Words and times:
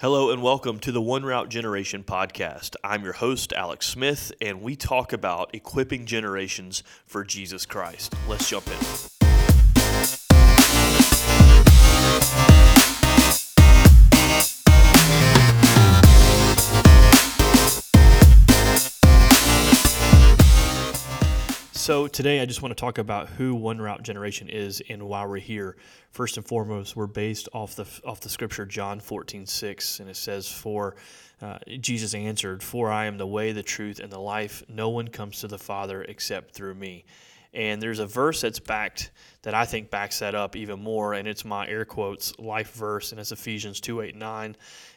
Hello 0.00 0.30
and 0.30 0.40
welcome 0.40 0.78
to 0.78 0.92
the 0.92 1.02
One 1.02 1.24
Route 1.24 1.48
Generation 1.48 2.04
podcast. 2.04 2.76
I'm 2.84 3.02
your 3.02 3.14
host, 3.14 3.52
Alex 3.52 3.84
Smith, 3.84 4.30
and 4.40 4.62
we 4.62 4.76
talk 4.76 5.12
about 5.12 5.52
equipping 5.52 6.06
generations 6.06 6.84
for 7.04 7.24
Jesus 7.24 7.66
Christ. 7.66 8.14
Let's 8.28 8.48
jump 8.48 8.68
in. 8.68 9.07
So 21.88 22.06
today 22.06 22.40
I 22.42 22.44
just 22.44 22.60
want 22.60 22.76
to 22.76 22.78
talk 22.78 22.98
about 22.98 23.30
who 23.30 23.54
One 23.54 23.80
Route 23.80 24.02
Generation 24.02 24.50
is 24.50 24.82
and 24.90 25.04
why 25.04 25.24
we're 25.24 25.38
here. 25.38 25.78
First 26.10 26.36
and 26.36 26.44
foremost, 26.44 26.96
we're 26.96 27.06
based 27.06 27.48
off 27.54 27.76
the 27.76 27.86
off 28.04 28.20
the 28.20 28.28
scripture 28.28 28.66
John 28.66 29.00
14, 29.00 29.46
6, 29.46 30.00
and 30.00 30.10
it 30.10 30.16
says, 30.16 30.46
For 30.46 30.96
uh, 31.40 31.56
Jesus 31.80 32.12
answered, 32.12 32.62
For 32.62 32.90
I 32.90 33.06
am 33.06 33.16
the 33.16 33.26
way, 33.26 33.52
the 33.52 33.62
truth, 33.62 34.00
and 34.00 34.12
the 34.12 34.18
life. 34.18 34.62
No 34.68 34.90
one 34.90 35.08
comes 35.08 35.40
to 35.40 35.48
the 35.48 35.56
Father 35.56 36.02
except 36.02 36.52
through 36.52 36.74
me. 36.74 37.06
And 37.54 37.80
there's 37.80 38.00
a 38.00 38.06
verse 38.06 38.42
that's 38.42 38.60
backed 38.60 39.10
that 39.40 39.54
I 39.54 39.64
think 39.64 39.88
backs 39.88 40.18
that 40.18 40.34
up 40.34 40.56
even 40.56 40.82
more, 40.82 41.14
and 41.14 41.26
it's 41.26 41.46
my 41.46 41.66
air 41.68 41.86
quotes 41.86 42.38
life 42.38 42.74
verse, 42.74 43.12
and 43.12 43.18
it's 43.18 43.32
Ephesians 43.32 43.80
2 43.80 44.02
8 44.02 44.14
9. 44.14 44.56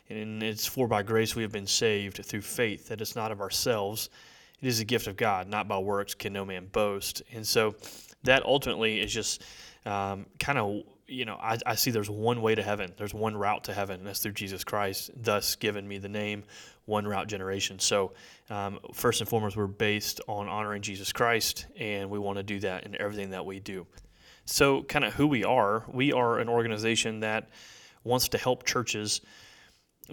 And 0.09 0.43
it's 0.43 0.65
for 0.65 0.89
by 0.89 1.03
grace 1.03 1.37
we 1.37 1.43
have 1.43 1.53
been 1.53 1.67
saved 1.67 2.25
through 2.25 2.41
faith, 2.41 2.89
that 2.89 2.99
it's 2.99 3.15
not 3.15 3.31
of 3.31 3.39
ourselves. 3.39 4.09
It 4.61 4.67
is 4.67 4.79
a 4.79 4.85
gift 4.85 5.07
of 5.07 5.17
God, 5.17 5.47
not 5.47 5.67
by 5.67 5.77
works 5.79 6.13
can 6.13 6.33
no 6.33 6.45
man 6.45 6.67
boast. 6.71 7.23
And 7.33 7.45
so 7.45 7.75
that 8.23 8.45
ultimately 8.45 8.99
is 8.99 9.11
just 9.11 9.43
um, 9.85 10.27
kind 10.39 10.57
of, 10.57 10.83
you 11.07 11.25
know, 11.25 11.35
I, 11.35 11.57
I 11.65 11.75
see 11.75 11.91
there's 11.91 12.09
one 12.09 12.41
way 12.41 12.55
to 12.55 12.61
heaven. 12.61 12.93
There's 12.97 13.13
one 13.13 13.35
route 13.35 13.63
to 13.65 13.73
heaven, 13.73 13.99
and 13.99 14.07
that's 14.07 14.21
through 14.21 14.33
Jesus 14.33 14.63
Christ, 14.63 15.11
thus 15.15 15.55
giving 15.55 15.87
me 15.87 15.97
the 15.97 16.09
name 16.09 16.43
One 16.85 17.07
Route 17.07 17.27
Generation. 17.27 17.79
So, 17.79 18.13
um, 18.49 18.79
first 18.93 19.19
and 19.19 19.29
foremost, 19.29 19.57
we're 19.57 19.67
based 19.67 20.21
on 20.27 20.47
honoring 20.47 20.81
Jesus 20.81 21.11
Christ, 21.11 21.65
and 21.77 22.09
we 22.09 22.19
want 22.19 22.37
to 22.37 22.43
do 22.43 22.59
that 22.59 22.85
in 22.85 22.99
everything 23.01 23.31
that 23.31 23.45
we 23.45 23.59
do. 23.59 23.85
So, 24.45 24.83
kind 24.83 25.03
of 25.03 25.13
who 25.13 25.27
we 25.27 25.43
are, 25.43 25.83
we 25.91 26.13
are 26.13 26.39
an 26.39 26.47
organization 26.47 27.21
that 27.21 27.49
wants 28.03 28.29
to 28.29 28.37
help 28.37 28.65
churches 28.65 29.21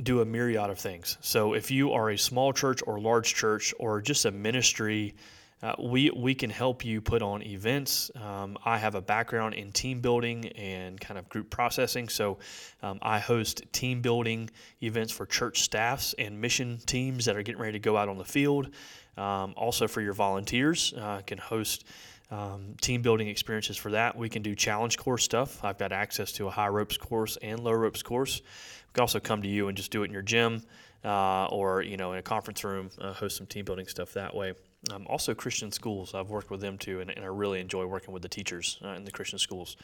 do 0.03 0.21
a 0.21 0.25
myriad 0.25 0.71
of 0.71 0.79
things. 0.79 1.19
So 1.21 1.55
if 1.55 1.71
you 1.71 1.93
are 1.93 2.11
a 2.11 2.19
small 2.19 2.53
church 2.53 2.83
or 2.87 3.01
large 3.01 3.35
church 3.35 3.75
or 3.79 4.01
just 4.01 4.25
a 4.25 4.31
ministry, 4.31 5.15
uh, 5.61 5.75
we 5.81 6.11
we 6.11 6.35
can 6.35 6.51
help 6.51 6.85
you 6.85 7.01
put 7.01 7.21
on 7.21 7.43
events. 7.43 8.11
Um, 8.15 8.57
I 8.65 8.79
have 8.79 8.95
a 8.95 9.03
background 9.03 9.55
in 9.55 9.73
team 9.73 10.01
building 10.01 10.47
and 10.51 11.01
kind 11.01 11.19
of 11.19 11.29
group 11.29 11.51
processing, 11.51 12.09
so 12.09 12.39
um, 12.83 12.99
I 13.03 13.19
host 13.19 13.63
team 13.73 14.01
building 14.01 14.51
events 14.83 15.13
for 15.13 15.27
church 15.27 15.63
staffs 15.63 16.15
and 16.17 16.41
mission 16.41 16.79
teams 16.87 17.25
that 17.25 17.37
are 17.37 17.43
getting 17.43 17.61
ready 17.61 17.73
to 17.73 17.81
go 17.81 17.97
out 17.97 18.09
on 18.09 18.19
the 18.19 18.25
field. 18.25 18.71
Um, 19.17 19.53
also 19.57 19.89
for 19.89 20.01
your 20.01 20.13
volunteers, 20.13 20.95
uh, 20.97 21.23
can 21.27 21.39
host. 21.39 21.85
Um, 22.31 22.75
team 22.81 23.01
building 23.01 23.29
experiences 23.29 23.77
for 23.77 23.93
that. 23.93 24.17
We 24.17 24.29
can 24.29 24.43
do 24.43 24.55
challenge 24.55 24.99
course 24.99 25.25
stuff. 25.25 25.65
I've 25.65 25.79
got 25.79 25.93
access 25.93 26.33
to 26.33 26.47
a 26.47 26.51
high 26.51 26.69
ropes 26.69 26.99
course 26.99 27.39
and 27.41 27.61
low 27.61 27.73
ropes 27.73 28.03
course. 28.03 28.41
We 28.41 28.93
can 28.93 29.01
also 29.01 29.19
come 29.19 29.41
to 29.43 29.49
you 29.49 29.69
and 29.69 29.77
just 29.77 29.91
do 29.91 30.03
it 30.03 30.07
in 30.07 30.13
your 30.13 30.23
gym 30.23 30.63
uh, 31.05 31.47
or 31.47 31.83
you 31.83 31.97
know 31.97 32.13
in 32.13 32.19
a 32.19 32.23
conference 32.23 32.65
room, 32.65 32.91
uh, 33.01 33.13
host 33.13 33.37
some 33.37 33.47
team 33.47 33.65
building 33.65 33.87
stuff 33.87 34.13
that 34.15 34.35
way. 34.35 34.55
Um, 34.93 35.07
also, 35.09 35.35
Christian 35.35 35.73
schools. 35.73 36.15
I've 36.15 36.31
worked 36.31 36.51
with 36.51 36.61
them 36.61 36.79
too, 36.79 37.01
and, 37.01 37.11
and 37.11 37.25
I 37.25 37.29
really 37.29 37.61
enjoy 37.61 37.85
working 37.87 38.13
with 38.13 38.23
the 38.23 38.29
teachers 38.29 38.79
uh, 38.85 38.91
in 38.91 39.05
the 39.05 39.11
Christian 39.11 39.39
schools. 39.39 39.77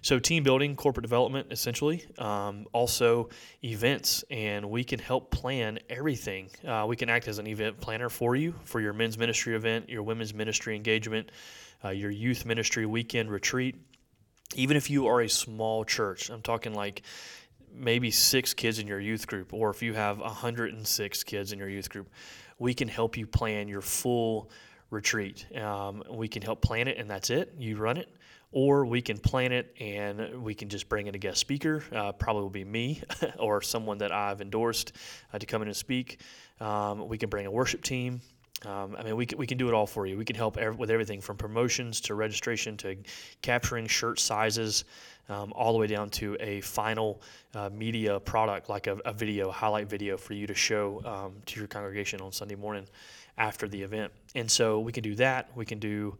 So, 0.00 0.20
team 0.20 0.44
building, 0.44 0.76
corporate 0.76 1.02
development, 1.02 1.48
essentially. 1.50 2.04
Um, 2.18 2.66
also, 2.72 3.30
events, 3.64 4.24
and 4.30 4.70
we 4.70 4.84
can 4.84 5.00
help 5.00 5.32
plan 5.32 5.80
everything. 5.90 6.50
Uh, 6.66 6.84
we 6.88 6.94
can 6.94 7.08
act 7.08 7.26
as 7.26 7.38
an 7.40 7.48
event 7.48 7.80
planner 7.80 8.08
for 8.08 8.36
you 8.36 8.54
for 8.64 8.80
your 8.80 8.92
men's 8.92 9.18
ministry 9.18 9.56
event, 9.56 9.88
your 9.88 10.04
women's 10.04 10.32
ministry 10.32 10.76
engagement, 10.76 11.32
uh, 11.84 11.90
your 11.90 12.10
youth 12.10 12.44
ministry 12.44 12.86
weekend 12.86 13.30
retreat. 13.30 13.76
Even 14.54 14.76
if 14.76 14.88
you 14.90 15.06
are 15.06 15.20
a 15.20 15.28
small 15.28 15.84
church, 15.84 16.30
I'm 16.30 16.42
talking 16.42 16.74
like 16.74 17.02
maybe 17.72 18.10
six 18.10 18.54
kids 18.54 18.78
in 18.78 18.86
your 18.86 19.00
youth 19.00 19.26
group, 19.26 19.52
or 19.52 19.70
if 19.70 19.82
you 19.82 19.94
have 19.94 20.18
106 20.18 21.22
kids 21.24 21.52
in 21.52 21.58
your 21.58 21.68
youth 21.68 21.90
group, 21.90 22.08
we 22.58 22.74
can 22.74 22.88
help 22.88 23.16
you 23.16 23.26
plan 23.26 23.68
your 23.68 23.80
full 23.80 24.50
retreat. 24.90 25.46
Um, 25.56 26.02
we 26.10 26.28
can 26.28 26.42
help 26.42 26.62
plan 26.62 26.88
it, 26.88 26.98
and 26.98 27.10
that's 27.10 27.30
it. 27.30 27.54
You 27.58 27.76
run 27.76 27.96
it. 27.96 28.08
Or 28.50 28.86
we 28.86 29.02
can 29.02 29.18
plan 29.18 29.52
it 29.52 29.74
and 29.78 30.42
we 30.42 30.54
can 30.54 30.70
just 30.70 30.88
bring 30.88 31.06
in 31.06 31.14
a 31.14 31.18
guest 31.18 31.38
speaker. 31.38 31.84
Uh, 31.92 32.12
probably 32.12 32.42
will 32.42 32.48
be 32.48 32.64
me 32.64 33.02
or 33.38 33.60
someone 33.60 33.98
that 33.98 34.10
I've 34.10 34.40
endorsed 34.40 34.92
uh, 35.34 35.38
to 35.38 35.44
come 35.44 35.60
in 35.60 35.68
and 35.68 35.76
speak. 35.76 36.20
Um, 36.58 37.08
we 37.08 37.18
can 37.18 37.28
bring 37.28 37.44
a 37.44 37.50
worship 37.50 37.82
team. 37.82 38.22
Um, 38.66 38.96
I 38.98 39.04
mean, 39.04 39.16
we 39.16 39.26
can, 39.26 39.38
we 39.38 39.46
can 39.46 39.56
do 39.56 39.68
it 39.68 39.74
all 39.74 39.86
for 39.86 40.06
you. 40.06 40.16
We 40.16 40.24
can 40.24 40.34
help 40.34 40.56
with 40.76 40.90
everything 40.90 41.20
from 41.20 41.36
promotions 41.36 42.00
to 42.02 42.14
registration 42.14 42.76
to 42.78 42.96
capturing 43.40 43.86
shirt 43.86 44.18
sizes, 44.18 44.84
um, 45.28 45.52
all 45.54 45.72
the 45.72 45.78
way 45.78 45.86
down 45.86 46.10
to 46.10 46.36
a 46.40 46.60
final 46.62 47.20
uh, 47.54 47.70
media 47.72 48.18
product 48.18 48.68
like 48.68 48.86
a, 48.86 48.96
a, 49.04 49.12
video, 49.12 49.50
highlight 49.50 49.88
video 49.88 50.16
for 50.16 50.32
you 50.32 50.46
to 50.46 50.54
show 50.54 51.02
um, 51.04 51.34
to 51.46 51.60
your 51.60 51.68
congregation 51.68 52.20
on 52.20 52.32
Sunday 52.32 52.56
morning 52.56 52.86
after 53.36 53.68
the 53.68 53.80
event. 53.80 54.12
And 54.34 54.50
so 54.50 54.80
we 54.80 54.90
can 54.90 55.02
do 55.02 55.14
that. 55.16 55.50
We 55.54 55.64
can 55.64 55.78
do 55.78 56.16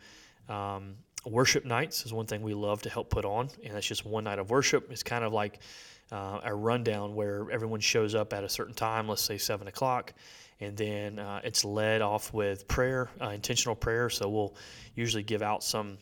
um, 0.49 0.95
worship 1.27 1.65
nights 1.65 2.05
is 2.07 2.13
one 2.13 2.27
thing 2.27 2.43
we 2.43 2.55
love 2.55 2.83
to 2.83 2.91
help 2.91 3.11
put 3.11 3.25
on, 3.25 3.51
and 3.65 3.75
that's 3.75 3.87
just 3.87 4.05
one 4.05 4.25
night 4.25 4.39
of 4.39 4.51
worship. 4.51 4.91
It's 4.91 5.03
kind 5.03 5.25
of 5.25 5.33
like 5.33 5.61
uh, 6.13 6.41
a 6.45 6.55
rundown 6.55 7.15
where 7.15 7.51
everyone 7.51 7.81
shows 7.81 8.15
up 8.15 8.33
at 8.33 8.45
a 8.45 8.49
certain 8.49 8.75
time, 8.75 9.09
let's 9.09 9.23
say 9.23 9.39
seven 9.39 9.69
o'clock, 9.69 10.15
and 10.61 10.77
then 10.77 11.19
uh, 11.19 11.41
it's 11.45 11.65
led 11.65 12.03
off 12.03 12.33
with 12.33 12.67
prayer, 12.69 13.09
uh, 13.21 13.29
intentional 13.29 13.77
prayer. 13.77 14.11
So 14.11 14.29
we'll 14.29 14.55
usually 14.95 15.23
give 15.23 15.43
out 15.43 15.63
some 15.63 15.99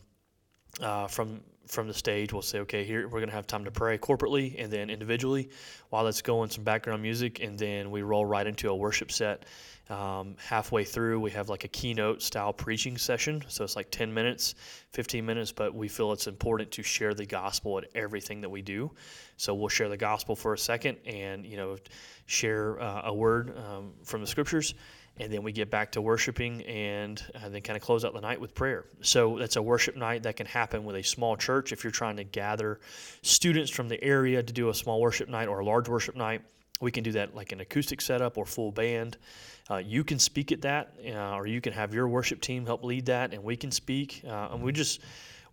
uh, 0.81 1.07
from 1.07 1.41
from 1.67 1.87
the 1.87 1.93
stage. 1.93 2.33
We'll 2.33 2.41
say, 2.41 2.59
okay, 2.59 2.83
here 2.83 3.03
we're 3.03 3.19
going 3.19 3.29
to 3.29 3.35
have 3.35 3.47
time 3.47 3.65
to 3.65 3.71
pray 3.71 3.97
corporately 3.97 4.55
and 4.57 4.71
then 4.71 4.89
individually, 4.89 5.49
while 5.89 6.05
that's 6.05 6.21
going 6.21 6.49
some 6.49 6.63
background 6.63 7.01
music, 7.01 7.39
and 7.41 7.57
then 7.57 7.91
we 7.91 8.01
roll 8.01 8.25
right 8.25 8.45
into 8.45 8.69
a 8.69 8.75
worship 8.75 9.11
set. 9.11 9.45
Um, 9.89 10.35
halfway 10.37 10.83
through, 10.83 11.21
we 11.21 11.31
have 11.31 11.47
like 11.47 11.63
a 11.63 11.69
keynote 11.69 12.21
style 12.21 12.51
preaching 12.51 12.97
session. 12.97 13.43
So 13.47 13.63
it's 13.63 13.75
like 13.75 13.89
10 13.89 14.13
minutes, 14.13 14.55
15 14.91 15.25
minutes, 15.25 15.53
but 15.53 15.73
we 15.73 15.87
feel 15.87 16.11
it's 16.11 16.27
important 16.27 16.71
to 16.71 16.83
share 16.83 17.13
the 17.13 17.25
gospel 17.25 17.77
at 17.77 17.85
everything 17.95 18.41
that 18.41 18.49
we 18.49 18.61
do. 18.61 18.91
So 19.37 19.55
we'll 19.55 19.69
share 19.69 19.87
the 19.87 19.97
gospel 19.97 20.35
for 20.35 20.53
a 20.53 20.57
second 20.57 20.97
and, 21.05 21.45
you 21.45 21.55
know, 21.55 21.77
share 22.25 22.79
uh, 22.81 23.03
a 23.05 23.13
word 23.13 23.57
um, 23.57 23.93
from 24.03 24.21
the 24.21 24.27
scriptures. 24.27 24.73
And 25.19 25.33
then 25.33 25.41
we 25.41 25.51
get 25.51 25.71
back 25.71 25.91
to 25.93 26.01
worshiping 26.01 26.61
and 26.63 27.23
uh, 27.35 27.49
then 27.49 27.61
kind 27.61 27.75
of 27.75 27.81
close 27.81 28.05
out 28.05 28.13
the 28.13 28.21
night 28.21 28.39
with 28.39 28.53
prayer. 28.53 28.85
So 29.01 29.37
that's 29.39 29.55
a 29.55 29.61
worship 29.61 29.95
night 29.95 30.23
that 30.23 30.35
can 30.35 30.45
happen 30.45 30.85
with 30.85 30.95
a 30.95 31.03
small 31.03 31.35
church 31.35 31.71
if 31.71 31.83
you're 31.83 31.91
trying 31.91 32.17
to 32.17 32.23
gather 32.23 32.79
students 33.23 33.71
from 33.71 33.89
the 33.89 34.01
area 34.03 34.43
to 34.43 34.53
do 34.53 34.69
a 34.69 34.73
small 34.73 35.01
worship 35.01 35.27
night 35.27 35.47
or 35.47 35.59
a 35.59 35.65
large 35.65 35.89
worship 35.89 36.15
night. 36.15 36.41
We 36.79 36.91
can 36.91 37.03
do 37.03 37.11
that 37.13 37.35
like 37.35 37.51
an 37.51 37.61
acoustic 37.61 38.01
setup 38.01 38.37
or 38.37 38.45
full 38.45 38.71
band. 38.71 39.17
Uh, 39.69 39.77
you 39.77 40.03
can 40.03 40.19
speak 40.19 40.51
at 40.51 40.61
that, 40.61 40.93
uh, 41.05 41.35
or 41.35 41.47
you 41.47 41.59
can 41.59 41.73
have 41.73 41.93
your 41.93 42.07
worship 42.07 42.39
team 42.39 42.65
help 42.65 42.83
lead 42.83 43.07
that, 43.07 43.33
and 43.33 43.43
we 43.43 43.57
can 43.57 43.71
speak. 43.71 44.21
Uh, 44.25 44.49
and 44.51 44.61
we 44.61 44.71
just 44.71 45.01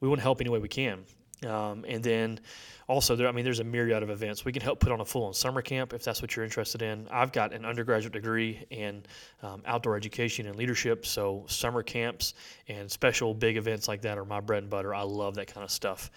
we 0.00 0.08
want 0.08 0.18
to 0.18 0.22
help 0.22 0.40
any 0.40 0.50
way 0.50 0.58
we 0.58 0.68
can. 0.68 1.04
Um, 1.46 1.84
and 1.88 2.02
then 2.02 2.40
also, 2.88 3.16
there, 3.16 3.28
I 3.28 3.32
mean, 3.32 3.44
there's 3.44 3.60
a 3.60 3.64
myriad 3.64 4.02
of 4.02 4.10
events. 4.10 4.44
We 4.44 4.52
can 4.52 4.62
help 4.62 4.80
put 4.80 4.92
on 4.92 5.00
a 5.00 5.04
full 5.04 5.24
on 5.24 5.34
summer 5.34 5.62
camp 5.62 5.92
if 5.92 6.04
that's 6.04 6.20
what 6.20 6.36
you're 6.36 6.44
interested 6.44 6.82
in. 6.82 7.08
I've 7.10 7.32
got 7.32 7.52
an 7.52 7.64
undergraduate 7.64 8.12
degree 8.12 8.64
in 8.70 9.02
um, 9.42 9.62
outdoor 9.66 9.96
education 9.96 10.46
and 10.46 10.56
leadership, 10.56 11.06
so 11.06 11.44
summer 11.48 11.82
camps 11.82 12.34
and 12.68 12.90
special 12.90 13.34
big 13.34 13.56
events 13.56 13.88
like 13.88 14.02
that 14.02 14.18
are 14.18 14.24
my 14.24 14.40
bread 14.40 14.62
and 14.62 14.70
butter. 14.70 14.94
I 14.94 15.02
love 15.02 15.34
that 15.36 15.52
kind 15.52 15.64
of 15.64 15.70
stuff. 15.70 16.10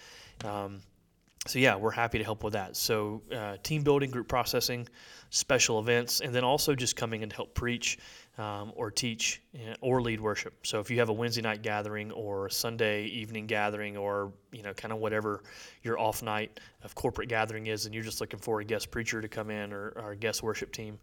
Um, 0.44 0.80
so 1.46 1.58
yeah, 1.58 1.76
we're 1.76 1.90
happy 1.90 2.18
to 2.18 2.24
help 2.24 2.44
with 2.44 2.52
that. 2.54 2.76
So 2.76 3.22
uh, 3.34 3.56
team 3.62 3.82
building, 3.82 4.10
group 4.10 4.28
processing, 4.28 4.88
special 5.30 5.78
events, 5.78 6.20
and 6.20 6.34
then 6.34 6.44
also 6.44 6.74
just 6.74 6.96
coming 6.96 7.22
and 7.22 7.32
help 7.32 7.54
preach 7.54 7.98
um, 8.38 8.72
or 8.76 8.90
teach 8.90 9.42
or 9.80 10.00
lead 10.00 10.20
worship. 10.20 10.66
So 10.66 10.80
if 10.80 10.90
you 10.90 10.98
have 10.98 11.08
a 11.08 11.12
Wednesday 11.12 11.42
night 11.42 11.62
gathering 11.62 12.12
or 12.12 12.46
a 12.46 12.50
Sunday 12.50 13.04
evening 13.06 13.46
gathering 13.46 13.96
or 13.96 14.32
you 14.52 14.62
know 14.62 14.72
kind 14.74 14.92
of 14.92 14.98
whatever 14.98 15.42
your 15.82 15.98
off 15.98 16.22
night 16.22 16.60
of 16.82 16.94
corporate 16.94 17.28
gathering 17.28 17.66
is, 17.66 17.86
and 17.86 17.94
you're 17.94 18.04
just 18.04 18.20
looking 18.20 18.40
for 18.40 18.60
a 18.60 18.64
guest 18.64 18.90
preacher 18.90 19.20
to 19.20 19.28
come 19.28 19.50
in 19.50 19.72
or, 19.72 19.92
or 19.96 20.12
a 20.12 20.16
guest 20.16 20.42
worship 20.42 20.72
team, 20.72 20.98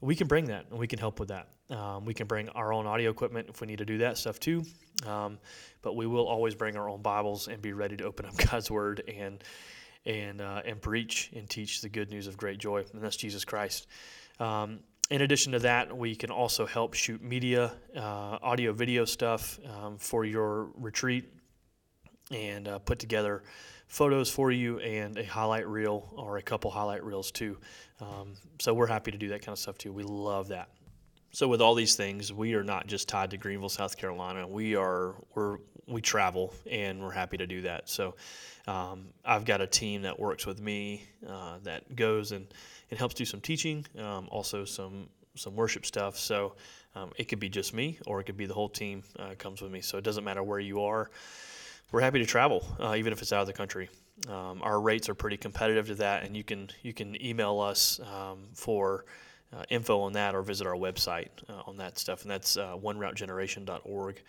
we 0.00 0.16
can 0.16 0.26
bring 0.26 0.46
that 0.46 0.66
and 0.70 0.78
we 0.78 0.86
can 0.86 0.98
help 0.98 1.20
with 1.20 1.28
that. 1.28 1.48
Um, 1.68 2.04
we 2.04 2.14
can 2.14 2.26
bring 2.26 2.48
our 2.50 2.72
own 2.72 2.86
audio 2.86 3.10
equipment 3.10 3.48
if 3.48 3.60
we 3.60 3.66
need 3.66 3.78
to 3.78 3.84
do 3.84 3.98
that 3.98 4.18
stuff 4.18 4.40
too. 4.40 4.64
Um, 5.06 5.38
but 5.82 5.94
we 5.94 6.06
will 6.06 6.26
always 6.26 6.54
bring 6.54 6.76
our 6.76 6.88
own 6.88 7.02
Bibles 7.02 7.48
and 7.48 7.60
be 7.60 7.72
ready 7.72 7.96
to 7.98 8.04
open 8.04 8.26
up 8.26 8.36
God's 8.50 8.70
Word 8.70 9.02
and 9.08 9.42
and 10.06 10.40
uh, 10.40 10.62
and 10.64 10.80
preach 10.80 11.30
and 11.34 11.48
teach 11.48 11.82
the 11.82 11.88
good 11.88 12.10
news 12.10 12.26
of 12.26 12.36
great 12.36 12.58
joy, 12.58 12.84
and 12.92 13.02
that's 13.02 13.16
Jesus 13.16 13.44
Christ. 13.44 13.86
Um, 14.38 14.80
in 15.10 15.22
addition 15.22 15.52
to 15.52 15.58
that, 15.60 15.94
we 15.94 16.14
can 16.14 16.30
also 16.30 16.66
help 16.66 16.94
shoot 16.94 17.20
media, 17.22 17.72
uh, 17.96 18.38
audio, 18.42 18.72
video 18.72 19.04
stuff 19.04 19.58
um, 19.66 19.98
for 19.98 20.24
your 20.24 20.70
retreat. 20.76 21.28
And 22.30 22.68
uh, 22.68 22.78
put 22.78 22.98
together 22.98 23.42
photos 23.88 24.30
for 24.30 24.52
you 24.52 24.78
and 24.78 25.18
a 25.18 25.24
highlight 25.24 25.66
reel 25.66 26.12
or 26.16 26.38
a 26.38 26.42
couple 26.42 26.70
highlight 26.70 27.04
reels 27.04 27.30
too. 27.30 27.58
Um, 28.00 28.34
so 28.60 28.72
we're 28.72 28.86
happy 28.86 29.10
to 29.10 29.18
do 29.18 29.28
that 29.28 29.40
kind 29.40 29.52
of 29.52 29.58
stuff 29.58 29.78
too. 29.78 29.92
We 29.92 30.04
love 30.04 30.48
that. 30.48 30.68
So 31.32 31.48
with 31.48 31.60
all 31.60 31.74
these 31.74 31.96
things, 31.96 32.32
we 32.32 32.54
are 32.54 32.64
not 32.64 32.86
just 32.86 33.08
tied 33.08 33.30
to 33.30 33.36
Greenville, 33.36 33.68
South 33.68 33.96
Carolina. 33.96 34.46
We 34.46 34.74
are 34.76 35.14
we're 35.34 35.58
we 35.86 36.00
travel 36.00 36.54
and 36.70 37.00
we're 37.00 37.10
happy 37.10 37.36
to 37.36 37.46
do 37.46 37.62
that. 37.62 37.88
So 37.88 38.14
um, 38.66 39.08
I've 39.24 39.44
got 39.44 39.60
a 39.60 39.66
team 39.66 40.02
that 40.02 40.18
works 40.18 40.46
with 40.46 40.60
me 40.60 41.04
uh, 41.28 41.58
that 41.64 41.96
goes 41.96 42.32
and, 42.32 42.46
and 42.90 42.98
helps 42.98 43.14
do 43.14 43.24
some 43.24 43.40
teaching, 43.40 43.84
um, 43.98 44.28
also 44.30 44.64
some 44.64 45.08
some 45.36 45.54
worship 45.54 45.86
stuff. 45.86 46.16
So 46.16 46.54
um, 46.94 47.10
it 47.16 47.24
could 47.24 47.40
be 47.40 47.48
just 47.48 47.74
me 47.74 47.98
or 48.06 48.20
it 48.20 48.24
could 48.24 48.36
be 48.36 48.46
the 48.46 48.54
whole 48.54 48.68
team 48.68 49.02
uh, 49.18 49.34
comes 49.38 49.62
with 49.62 49.70
me. 49.70 49.80
So 49.80 49.98
it 49.98 50.04
doesn't 50.04 50.24
matter 50.24 50.42
where 50.42 50.60
you 50.60 50.82
are 50.82 51.10
we're 51.92 52.00
happy 52.00 52.18
to 52.18 52.26
travel, 52.26 52.64
uh, 52.78 52.94
even 52.96 53.12
if 53.12 53.22
it's 53.22 53.32
out 53.32 53.40
of 53.40 53.46
the 53.46 53.52
country. 53.52 53.88
Um, 54.28 54.60
our 54.62 54.80
rates 54.80 55.08
are 55.08 55.14
pretty 55.14 55.36
competitive 55.36 55.86
to 55.88 55.94
that, 55.96 56.24
and 56.24 56.36
you 56.36 56.44
can 56.44 56.68
you 56.82 56.92
can 56.92 57.20
email 57.24 57.58
us 57.60 58.00
um, 58.00 58.48
for 58.52 59.04
uh, 59.52 59.64
info 59.70 60.00
on 60.00 60.12
that 60.12 60.34
or 60.34 60.42
visit 60.42 60.66
our 60.66 60.74
website 60.74 61.28
uh, 61.48 61.62
on 61.66 61.76
that 61.78 61.98
stuff, 61.98 62.22
and 62.22 62.30
that's 62.30 62.56
uh, 62.56 62.76
oneroutegeneration.org. 62.76 64.22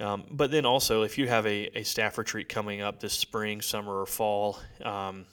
Um, 0.00 0.24
but 0.30 0.50
then 0.50 0.66
also, 0.66 1.02
if 1.02 1.18
you 1.18 1.28
have 1.28 1.46
a, 1.46 1.78
a 1.78 1.84
staff 1.84 2.18
retreat 2.18 2.48
coming 2.48 2.80
up 2.80 3.00
this 3.00 3.12
spring, 3.12 3.60
summer, 3.60 4.00
or 4.00 4.06
fall, 4.06 4.58
um, 4.84 5.24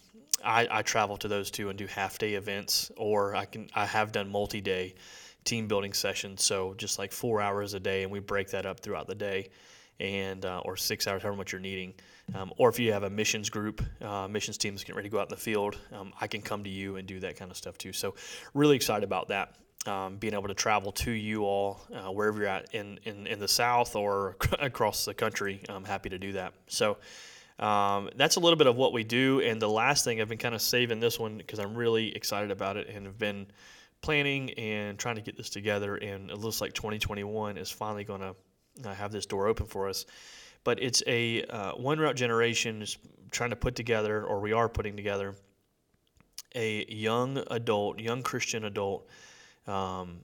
I, 0.44 0.68
I, 0.70 0.82
travel 0.84 1.18
to 1.18 1.28
those 1.28 1.50
two 1.50 1.70
and 1.70 1.78
do 1.78 1.88
half 1.88 2.20
day 2.20 2.36
events, 2.36 2.92
or 2.96 3.36
I 3.36 3.46
can 3.46 3.70
I 3.76 3.86
have 3.86 4.12
done 4.12 4.32
multi 4.32 4.62
day 4.62 4.96
team 5.44 5.68
building 5.68 5.94
sessions, 5.94 6.44
so 6.44 6.76
just 6.78 7.00
like 7.00 7.12
four 7.12 7.42
hours 7.42 7.74
a 7.74 7.80
day, 7.80 8.04
and 8.04 8.12
we 8.12 8.20
break 8.20 8.52
that 8.52 8.66
up 8.66 8.80
throughout 8.80 9.08
the 9.08 9.16
day 9.16 9.50
and 10.02 10.46
uh, 10.46 10.62
or 10.66 10.76
six 10.76 11.08
hours, 11.08 11.22
however 11.22 11.38
much 11.38 11.52
you're 11.52 11.62
needing. 11.62 11.94
Um, 12.34 12.52
or 12.58 12.70
if 12.70 12.80
you 12.80 12.92
have 12.92 13.04
a 13.04 13.10
missions 13.10 13.50
group, 13.50 13.82
uh, 14.02 14.28
missions 14.28 14.58
team 14.58 14.74
that's 14.74 14.84
getting 14.84 14.96
ready 14.96 15.10
to 15.10 15.14
go 15.14 15.20
out 15.20 15.28
in 15.28 15.36
the 15.36 15.42
field, 15.42 15.78
um, 15.94 16.12
I 16.20 16.28
can 16.28 16.42
come 16.42 16.64
to 16.64 16.70
you 16.70 16.96
and 16.96 17.08
do 17.08 17.20
that 17.20 17.38
kind 17.38 17.52
of 17.52 17.58
stuff 17.58 17.78
too. 17.78 17.94
So 17.94 18.16
really 18.54 18.76
excited 18.76 19.04
about 19.04 19.30
that. 19.30 19.56
Um, 19.88 20.18
being 20.18 20.34
able 20.34 20.48
to 20.48 20.54
travel 20.54 20.92
to 20.92 21.12
you 21.12 21.44
all 21.44 21.82
uh, 21.94 22.12
wherever 22.12 22.38
you're 22.38 22.48
at 22.48 22.74
in, 22.74 23.00
in, 23.04 23.26
in 23.26 23.40
the 23.40 23.48
South 23.48 23.96
or 23.96 24.38
across 24.60 25.06
the 25.06 25.14
country, 25.14 25.62
I'm 25.70 25.84
happy 25.84 26.10
to 26.10 26.20
do 26.20 26.34
that. 26.34 26.54
So 26.68 26.98
um, 27.60 28.10
that's 28.16 28.36
a 28.36 28.40
little 28.40 28.58
bit 28.58 28.68
of 28.68 28.76
what 28.76 28.94
we 28.94 29.04
do. 29.04 29.42
And 29.42 29.62
the 29.62 29.70
last 29.70 30.04
thing, 30.04 30.22
I've 30.22 30.30
been 30.30 30.38
kind 30.38 30.56
of 30.56 30.62
saving 30.62 31.00
this 31.00 31.20
one 31.20 31.38
because 31.38 31.60
I'm 31.60 31.76
really 31.76 32.16
excited 32.16 32.52
about 32.52 32.78
it 32.78 32.90
and 32.90 33.06
have 33.06 33.18
been 33.18 33.48
planning 34.02 34.52
and 34.52 34.98
trying 34.98 35.16
to 35.16 35.22
get 35.22 35.36
this 35.36 35.50
together. 35.50 35.96
And 35.96 36.30
it 36.30 36.38
looks 36.38 36.62
like 36.62 36.74
2021 36.74 37.58
is 37.58 37.70
finally 37.70 38.04
going 38.04 38.22
to 38.22 38.36
uh, 38.86 38.94
have 38.94 39.12
this 39.12 39.26
door 39.26 39.48
open 39.48 39.66
for 39.66 39.90
us. 39.90 40.06
But 40.64 40.82
it's 40.82 41.02
a 41.08 41.44
uh, 41.44 41.72
one 41.74 42.00
route 42.00 42.16
generation 42.16 42.82
is 42.82 42.98
trying 43.32 43.50
to 43.50 43.56
put 43.56 43.76
together, 43.76 44.24
or 44.24 44.40
we 44.40 44.54
are 44.54 44.70
putting 44.70 44.96
together, 44.96 45.36
a 46.54 46.86
young 46.88 47.44
adult, 47.50 48.00
young 48.00 48.22
Christian 48.22 48.66
adult, 48.66 49.08
um, 49.68 50.20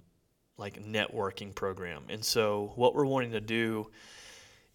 like 0.57 0.83
networking 0.83 1.55
program. 1.55 2.03
And 2.09 2.23
so 2.23 2.73
what 2.75 2.93
we're 2.93 3.05
wanting 3.05 3.31
to 3.31 3.41
do 3.41 3.89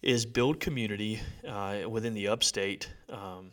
is 0.01 0.25
build 0.25 0.59
community 0.59 1.21
uh, 1.47 1.81
within 1.87 2.13
the 2.13 2.27
upstate 2.27 2.89
um, 3.09 3.51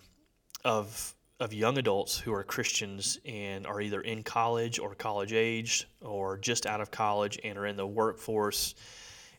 of 0.64 1.14
of 1.38 1.54
young 1.54 1.78
adults 1.78 2.18
who 2.18 2.34
are 2.34 2.44
Christians 2.44 3.18
and 3.24 3.66
are 3.66 3.80
either 3.80 4.02
in 4.02 4.22
college 4.22 4.78
or 4.78 4.94
college 4.94 5.32
age 5.32 5.88
or 6.02 6.36
just 6.36 6.66
out 6.66 6.82
of 6.82 6.90
college 6.90 7.40
and 7.42 7.56
are 7.56 7.64
in 7.64 7.76
the 7.76 7.86
workforce 7.86 8.74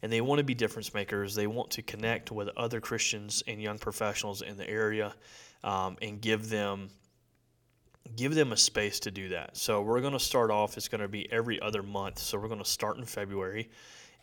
and 0.01 0.11
they 0.11 0.21
want 0.21 0.39
to 0.39 0.43
be 0.43 0.53
difference 0.53 0.93
makers. 0.93 1.35
They 1.35 1.47
want 1.47 1.71
to 1.71 1.81
connect 1.81 2.31
with 2.31 2.49
other 2.57 2.81
Christians 2.81 3.43
and 3.47 3.61
young 3.61 3.77
professionals 3.77 4.41
in 4.41 4.57
the 4.57 4.69
area 4.69 5.13
um, 5.63 5.97
and 6.01 6.21
give 6.21 6.49
them 6.49 6.89
give 8.15 8.33
them 8.33 8.51
a 8.51 8.57
space 8.57 8.99
to 8.99 9.11
do 9.11 9.29
that. 9.29 9.55
So 9.55 9.81
we're 9.81 10.01
going 10.01 10.13
to 10.13 10.19
start 10.19 10.51
off. 10.51 10.75
It's 10.75 10.87
going 10.87 11.01
to 11.01 11.07
be 11.07 11.31
every 11.31 11.61
other 11.61 11.83
month. 11.83 12.19
So 12.19 12.37
we're 12.39 12.47
going 12.47 12.59
to 12.59 12.69
start 12.69 12.97
in 12.97 13.05
February, 13.05 13.69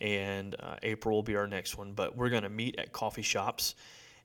and 0.01 0.57
uh, 0.61 0.77
April 0.83 1.17
will 1.17 1.23
be 1.23 1.37
our 1.37 1.47
next 1.47 1.79
one. 1.79 1.93
But 1.93 2.17
we're 2.17 2.29
going 2.29 2.43
to 2.43 2.49
meet 2.49 2.79
at 2.79 2.93
coffee 2.93 3.23
shops, 3.23 3.77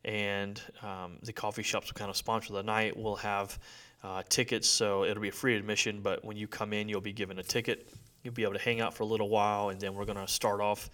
and 0.03 0.61
um, 0.81 1.17
the 1.21 1.33
coffee 1.33 1.63
shops 1.63 1.88
will 1.88 1.97
kind 1.97 2.09
of 2.09 2.17
sponsor 2.17 2.53
the 2.53 2.63
night. 2.63 2.97
We'll 2.97 3.15
have 3.17 3.59
uh, 4.03 4.23
tickets, 4.27 4.67
so 4.67 5.05
it'll 5.05 5.21
be 5.21 5.29
a 5.29 5.31
free 5.31 5.55
admission. 5.55 6.01
But 6.01 6.25
when 6.25 6.35
you 6.35 6.47
come 6.47 6.73
in, 6.73 6.89
you'll 6.89 7.01
be 7.01 7.13
given 7.13 7.39
a 7.39 7.44
ticket. 7.44 7.89
You'll 8.23 8.33
be 8.33 8.44
able 8.44 8.53
to 8.53 8.59
hang 8.59 8.81
out 8.81 8.94
for 8.94 9.03
a 9.03 9.07
little 9.07 9.29
while, 9.29 9.69
and 9.69 9.79
then 9.79 9.94
we're 9.94 10.05
going 10.05 10.17
to 10.17 10.27
start 10.27 10.61
off 10.61 10.89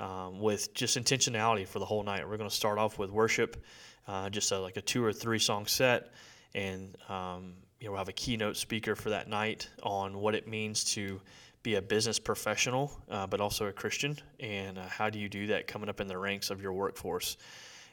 um, 0.00 0.40
with 0.40 0.72
just 0.74 0.96
intentionality 0.96 1.66
for 1.66 1.78
the 1.78 1.84
whole 1.84 2.02
night. 2.02 2.28
We're 2.28 2.36
going 2.36 2.50
to 2.50 2.54
start 2.54 2.78
off 2.78 2.98
with 2.98 3.10
worship, 3.10 3.62
uh, 4.06 4.30
just 4.30 4.52
a, 4.52 4.58
like 4.58 4.76
a 4.76 4.82
two 4.82 5.04
or 5.04 5.12
three 5.12 5.38
song 5.38 5.66
set, 5.66 6.12
and 6.54 6.96
um, 7.08 7.54
you 7.80 7.86
know 7.86 7.92
we'll 7.92 7.98
have 7.98 8.08
a 8.08 8.12
keynote 8.12 8.56
speaker 8.56 8.94
for 8.94 9.10
that 9.10 9.28
night 9.28 9.68
on 9.82 10.18
what 10.18 10.34
it 10.34 10.48
means 10.48 10.84
to 10.94 11.20
be 11.62 11.74
a 11.74 11.82
business 11.82 12.18
professional, 12.18 12.92
uh, 13.10 13.26
but 13.26 13.40
also 13.40 13.66
a 13.66 13.72
Christian, 13.72 14.16
and 14.40 14.78
uh, 14.78 14.86
how 14.86 15.10
do 15.10 15.18
you 15.18 15.28
do 15.28 15.48
that 15.48 15.66
coming 15.66 15.88
up 15.88 16.00
in 16.00 16.06
the 16.06 16.16
ranks 16.16 16.50
of 16.50 16.62
your 16.62 16.72
workforce. 16.72 17.36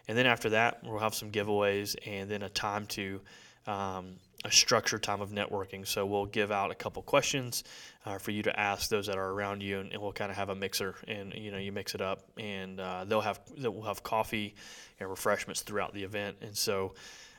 And 0.07 0.15
then 0.17 0.27
after 0.27 0.51
that, 0.51 0.79
we'll 0.83 0.99
have 0.99 1.15
some 1.15 1.31
giveaways, 1.31 1.95
and 2.05 2.29
then 2.29 2.43
a 2.43 2.49
time 2.49 2.85
to 2.87 3.19
um, 3.65 4.17
a 4.45 4.51
structured 4.51 5.01
time 5.01 5.21
of 5.21 5.31
networking. 5.31 5.85
So 5.85 6.05
we'll 6.05 6.27
give 6.27 6.51
out 6.51 6.71
a 6.71 6.75
couple 6.75 7.01
questions 7.01 7.63
uh, 8.05 8.19
for 8.19 8.31
you 8.31 8.43
to 8.43 8.57
ask 8.57 8.89
those 8.89 9.07
that 9.07 9.17
are 9.17 9.31
around 9.31 9.61
you, 9.61 9.79
and, 9.79 9.91
and, 9.91 10.01
we'll 10.01 10.13
kind 10.13 10.29
of 10.29 10.37
have 10.37 10.49
a 10.49 10.55
mixer, 10.55 10.95
and 11.07 11.33
you 11.33 11.51
know 11.51 11.57
you 11.57 11.71
mix 11.71 11.95
it 11.95 12.01
up, 12.01 12.29
and 12.37 12.79
uh, 12.79 13.03
they'll 13.05 13.21
have 13.21 13.39
we'll 13.57 13.81
have 13.81 14.03
coffee 14.03 14.55
and 14.99 15.09
refreshments 15.09 15.61
throughout 15.61 15.93
the 15.93 16.03
event, 16.03 16.37
and 16.41 16.55
so. 16.55 16.93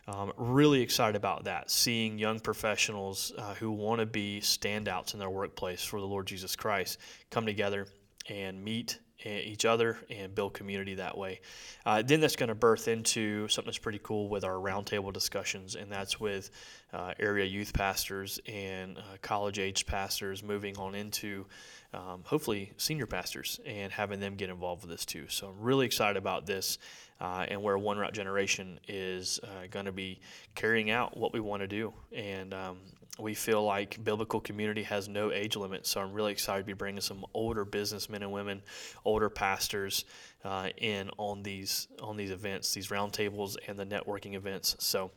Um, 0.08 0.32
really 0.36 0.82
excited 0.82 1.16
about 1.16 1.46
that. 1.46 1.68
Seeing 1.68 2.16
young 2.16 2.38
professionals 2.38 3.32
uh, 3.36 3.54
who 3.54 3.72
want 3.72 3.98
to 3.98 4.06
be 4.06 4.38
standouts 4.40 5.14
in 5.14 5.18
their 5.18 5.28
workplace 5.28 5.82
for 5.82 5.98
the 5.98 6.06
Lord 6.06 6.28
Jesus 6.28 6.54
Christ 6.54 7.00
come 7.28 7.44
together 7.44 7.88
and 8.28 8.62
meet 8.62 9.00
each 9.24 9.64
other 9.64 9.98
and 10.10 10.34
build 10.34 10.54
community 10.54 10.94
that 10.96 11.16
way. 11.16 11.40
Uh, 11.84 12.02
then 12.02 12.20
that's 12.20 12.36
going 12.36 12.48
to 12.48 12.54
birth 12.54 12.88
into 12.88 13.48
something 13.48 13.68
that's 13.68 13.78
pretty 13.78 14.00
cool 14.02 14.28
with 14.28 14.44
our 14.44 14.54
roundtable 14.54 15.12
discussions, 15.12 15.74
and 15.74 15.90
that's 15.90 16.20
with 16.20 16.50
uh, 16.92 17.12
area 17.18 17.44
youth 17.44 17.72
pastors 17.72 18.38
and 18.46 18.98
uh, 18.98 19.02
college 19.22 19.58
age 19.58 19.86
pastors 19.86 20.42
moving 20.42 20.76
on 20.76 20.94
into 20.94 21.46
um, 21.94 22.22
hopefully 22.24 22.72
senior 22.76 23.06
pastors 23.06 23.60
and 23.64 23.90
having 23.90 24.20
them 24.20 24.34
get 24.34 24.50
involved 24.50 24.82
with 24.82 24.90
this 24.90 25.04
too. 25.04 25.26
So 25.28 25.48
I'm 25.48 25.60
really 25.60 25.86
excited 25.86 26.16
about 26.16 26.46
this 26.46 26.78
uh, 27.20 27.46
and 27.48 27.62
where 27.62 27.78
One 27.78 27.98
Route 27.98 28.12
Generation 28.12 28.78
is 28.88 29.40
uh, 29.42 29.66
going 29.70 29.86
to 29.86 29.92
be 29.92 30.20
carrying 30.54 30.90
out 30.90 31.16
what 31.16 31.32
we 31.32 31.40
want 31.40 31.62
to 31.62 31.66
do. 31.66 31.92
And 32.12 32.52
um, 32.52 32.78
we 33.18 33.34
feel 33.34 33.64
like 33.64 34.02
biblical 34.04 34.40
community 34.40 34.82
has 34.82 35.08
no 35.08 35.32
age 35.32 35.56
limit. 35.56 35.86
So 35.86 36.00
I'm 36.00 36.12
really 36.12 36.32
excited 36.32 36.60
to 36.62 36.66
be 36.66 36.72
bringing 36.72 37.00
some 37.00 37.24
older 37.32 37.64
businessmen 37.64 38.22
and 38.22 38.32
women, 38.32 38.62
older 39.04 39.30
pastors 39.30 40.04
uh, 40.44 40.68
in 40.76 41.10
on 41.16 41.42
these 41.42 41.88
on 42.00 42.16
these 42.16 42.30
events, 42.30 42.72
these 42.72 42.88
roundtables 42.88 43.56
and 43.68 43.78
the 43.78 43.86
networking 43.86 44.34
events. 44.34 44.76
So 44.78 45.10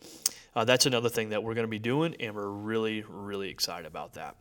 uh, 0.55 0.65
that's 0.65 0.85
another 0.85 1.09
thing 1.09 1.29
that 1.29 1.43
we're 1.43 1.53
going 1.53 1.67
to 1.67 1.69
be 1.69 1.79
doing, 1.79 2.15
and 2.19 2.35
we're 2.35 2.49
really 2.49 3.03
really 3.07 3.49
excited 3.49 3.85
about 3.85 4.13
that. 4.13 4.35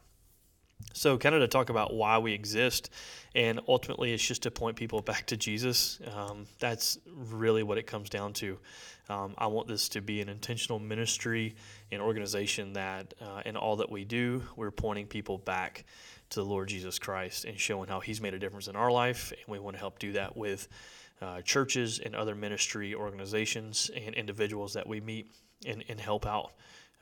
So, 0.95 1.17
kind 1.19 1.35
of 1.35 1.43
to 1.43 1.49
talk 1.49 1.71
about 1.71 1.95
why 1.95 2.19
we 2.19 2.33
exist, 2.33 2.91
and 3.35 3.61
ultimately, 3.69 4.13
it's 4.13 4.27
just 4.27 4.43
to 4.43 4.51
point 4.51 4.77
people 4.77 5.01
back 5.03 5.27
to 5.27 5.37
Jesus. 5.37 6.01
Um, 6.15 6.47
that's 6.59 6.99
really 7.07 7.63
what 7.63 7.79
it 7.79 7.87
comes 7.87 8.09
down 8.09 8.33
to. 8.35 8.59
Um, 9.09 9.35
I 9.39 9.47
want 9.47 9.69
this 9.69 9.89
to 9.91 10.01
be 10.01 10.21
an 10.21 10.29
intentional 10.29 10.79
ministry 10.79 11.55
and 11.93 12.03
organization 12.03 12.73
that, 12.73 13.15
uh, 13.21 13.43
in 13.45 13.57
all 13.57 13.77
that 13.77 13.91
we 13.91 14.05
do, 14.05 14.43
we're 14.57 14.71
pointing 14.71 15.07
people 15.07 15.39
back 15.39 15.85
to 16.31 16.41
the 16.41 16.47
Lord 16.47 16.69
Jesus 16.69 16.99
Christ 16.99 17.45
and 17.45 17.59
showing 17.59 17.89
how 17.89 18.01
He's 18.01 18.21
made 18.21 18.35
a 18.35 18.39
difference 18.39 18.69
in 18.69 18.77
our 18.77 18.91
life. 18.91 19.33
And 19.33 19.41
we 19.47 19.59
want 19.59 19.77
to 19.77 19.81
help 19.81 19.99
do 19.99 20.13
that 20.13 20.37
with 20.37 20.69
uh, 21.21 21.43
churches 21.43 22.01
and 22.01 22.15
other 22.15 22.35
ministry 22.35 22.95
organizations 22.95 23.91
and 23.95 24.15
individuals 24.15 24.75
that 24.75 24.87
we 24.87 25.01
meet 25.01 25.31
and, 25.67 25.85
and 25.89 26.01
help 26.01 26.27
out 26.27 26.53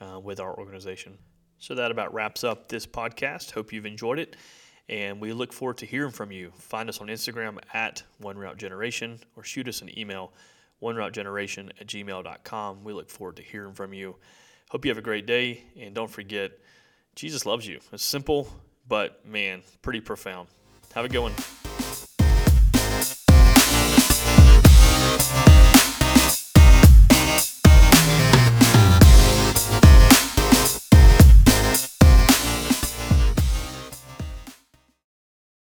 uh, 0.00 0.18
with 0.20 0.40
our 0.40 0.56
organization. 0.56 1.18
So 1.58 1.74
that 1.74 1.90
about 1.90 2.12
wraps 2.12 2.44
up 2.44 2.68
this 2.68 2.86
podcast. 2.86 3.52
Hope 3.52 3.72
you've 3.72 3.86
enjoyed 3.86 4.18
it. 4.18 4.36
And 4.88 5.20
we 5.20 5.32
look 5.32 5.52
forward 5.52 5.78
to 5.78 5.86
hearing 5.86 6.12
from 6.12 6.30
you. 6.30 6.52
Find 6.58 6.88
us 6.88 7.00
on 7.00 7.08
Instagram 7.08 7.58
at 7.74 8.02
One 8.18 8.38
Route 8.38 8.56
Generation 8.56 9.18
or 9.34 9.42
shoot 9.42 9.66
us 9.68 9.82
an 9.82 9.98
email, 9.98 10.32
oneroutegeneration 10.82 11.70
at 11.80 11.86
gmail.com. 11.88 12.84
We 12.84 12.92
look 12.92 13.10
forward 13.10 13.36
to 13.36 13.42
hearing 13.42 13.74
from 13.74 13.92
you. 13.92 14.16
Hope 14.70 14.84
you 14.84 14.90
have 14.90 14.98
a 14.98 15.02
great 15.02 15.26
day. 15.26 15.62
And 15.78 15.94
don't 15.94 16.10
forget, 16.10 16.52
Jesus 17.14 17.46
loves 17.46 17.66
you. 17.66 17.80
It's 17.92 18.04
simple, 18.04 18.48
but 18.86 19.26
man, 19.26 19.62
pretty 19.82 20.00
profound. 20.00 20.48
Have 20.94 21.04
a 21.04 21.08
good 21.08 21.20
one. 21.20 21.65